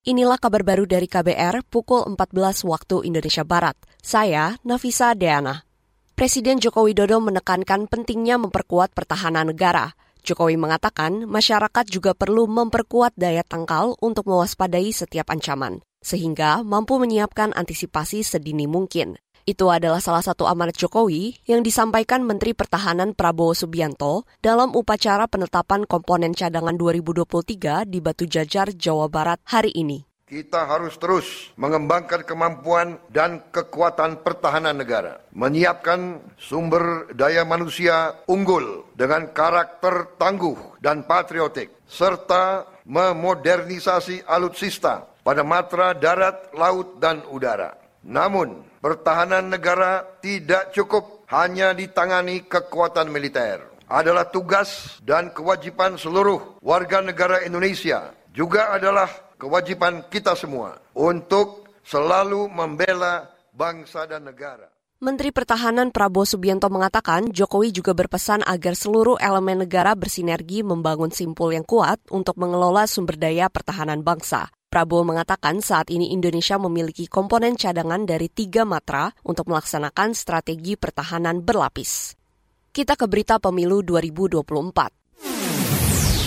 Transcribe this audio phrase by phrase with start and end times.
[0.00, 3.76] Inilah kabar baru dari KBR pukul 14 waktu Indonesia Barat.
[4.00, 5.68] Saya Nafisa Deana.
[6.16, 9.92] Presiden Joko Widodo menekankan pentingnya memperkuat pertahanan negara.
[10.24, 17.52] Jokowi mengatakan masyarakat juga perlu memperkuat daya tangkal untuk mewaspadai setiap ancaman, sehingga mampu menyiapkan
[17.52, 19.20] antisipasi sedini mungkin.
[19.48, 25.88] Itu adalah salah satu amanat Jokowi yang disampaikan Menteri Pertahanan Prabowo Subianto dalam upacara penetapan
[25.88, 30.04] komponen cadangan 2023 di Batu Jajar, Jawa Barat hari ini.
[30.30, 39.34] Kita harus terus mengembangkan kemampuan dan kekuatan pertahanan negara, menyiapkan sumber daya manusia unggul dengan
[39.34, 47.79] karakter tangguh dan patriotik, serta memodernisasi alutsista pada matra darat, laut, dan udara.
[48.04, 53.68] Namun, pertahanan negara tidak cukup hanya ditangani kekuatan militer.
[53.90, 58.14] Adalah tugas dan kewajiban seluruh warga negara Indonesia.
[58.30, 64.70] Juga adalah kewajiban kita semua untuk selalu membela bangsa dan negara.
[65.00, 71.56] Menteri Pertahanan Prabowo Subianto mengatakan Jokowi juga berpesan agar seluruh elemen negara bersinergi membangun simpul
[71.56, 74.52] yang kuat untuk mengelola sumber daya pertahanan bangsa.
[74.70, 81.42] Prabowo mengatakan saat ini Indonesia memiliki komponen cadangan dari tiga matra untuk melaksanakan strategi pertahanan
[81.42, 82.14] berlapis.
[82.70, 84.46] Kita ke berita pemilu 2024.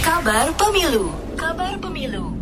[0.00, 1.12] Kabar pemilu.
[1.36, 2.32] Kabar pemilu.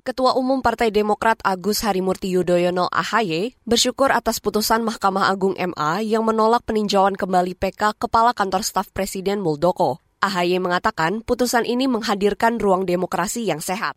[0.00, 6.24] Ketua Umum Partai Demokrat Agus Harimurti Yudhoyono AHY bersyukur atas putusan Mahkamah Agung MA yang
[6.24, 10.00] menolak peninjauan kembali PK Kepala Kantor Staf Presiden Muldoko.
[10.24, 13.92] AHY mengatakan putusan ini menghadirkan ruang demokrasi yang sehat.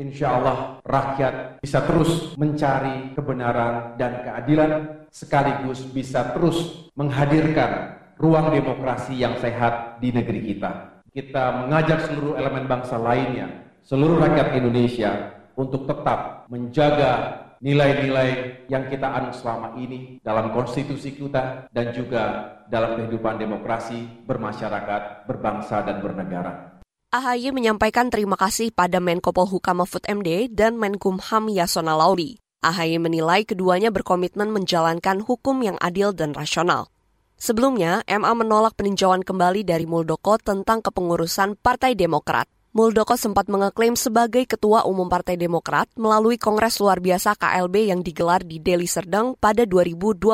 [0.00, 9.20] Insya Allah rakyat bisa terus mencari kebenaran dan keadilan sekaligus bisa terus menghadirkan ruang demokrasi
[9.20, 11.04] yang sehat di negeri kita.
[11.12, 19.04] Kita mengajak seluruh elemen bangsa lainnya, seluruh rakyat Indonesia untuk tetap menjaga nilai-nilai yang kita
[19.04, 26.79] anut selama ini dalam konstitusi kita dan juga dalam kehidupan demokrasi, bermasyarakat, berbangsa, dan bernegara.
[27.10, 32.38] AHY menyampaikan terima kasih pada Menko Polhukam Mahfud MD dan Menkumham Yasona Lauri.
[32.62, 36.86] AHY menilai keduanya berkomitmen menjalankan hukum yang adil dan rasional.
[37.34, 42.46] Sebelumnya, MA menolak peninjauan kembali dari Muldoko tentang kepengurusan Partai Demokrat.
[42.78, 48.46] Muldoko sempat mengeklaim sebagai Ketua Umum Partai Demokrat melalui Kongres Luar Biasa KLB yang digelar
[48.46, 50.30] di Deli Serdang pada 2021.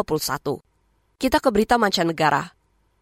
[1.17, 2.56] Kita ke berita mancanegara.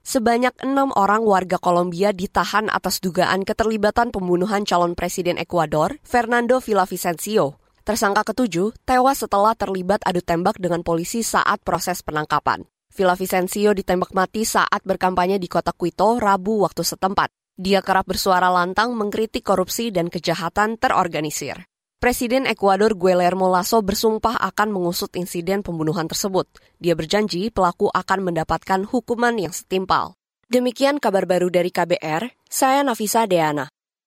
[0.04, 7.56] Sebanyak enam orang warga Kolombia ditahan atas dugaan keterlibatan pembunuhan calon presiden Ekuador, Fernando Villavicencio.
[7.88, 12.68] Tersangka ketujuh tewas setelah terlibat adu tembak dengan polisi saat proses penangkapan.
[12.92, 17.32] Villavicencio ditembak mati saat berkampanye di kota Quito Rabu waktu setempat.
[17.56, 21.64] Dia kerap bersuara lantang mengkritik korupsi dan kejahatan terorganisir.
[22.04, 26.44] Presiden Ekuador Guillermo Lasso bersumpah akan mengusut insiden pembunuhan tersebut.
[26.76, 30.12] Dia berjanji pelaku akan mendapatkan hukuman yang setimpal.
[30.44, 33.72] Demikian kabar baru dari KBR, saya Nafisa Deana.